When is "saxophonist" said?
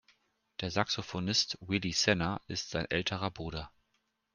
0.71-1.59